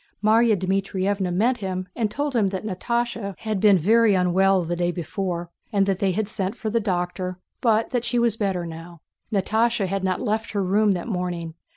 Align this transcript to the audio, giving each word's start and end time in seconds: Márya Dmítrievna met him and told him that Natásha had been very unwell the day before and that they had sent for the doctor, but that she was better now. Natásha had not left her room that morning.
Márya 0.23 0.57
Dmítrievna 0.57 1.31
met 1.31 1.57
him 1.57 1.87
and 1.95 2.09
told 2.09 2.35
him 2.35 2.47
that 2.47 2.65
Natásha 2.65 3.37
had 3.37 3.59
been 3.59 3.77
very 3.77 4.15
unwell 4.15 4.63
the 4.63 4.75
day 4.75 4.91
before 4.91 5.51
and 5.71 5.85
that 5.85 5.99
they 5.99 6.09
had 6.09 6.27
sent 6.27 6.55
for 6.55 6.71
the 6.71 6.79
doctor, 6.79 7.37
but 7.61 7.91
that 7.91 8.03
she 8.03 8.17
was 8.17 8.35
better 8.35 8.65
now. 8.65 9.01
Natásha 9.31 9.85
had 9.85 10.03
not 10.03 10.19
left 10.19 10.53
her 10.53 10.63
room 10.63 10.93
that 10.93 11.07
morning. 11.07 11.53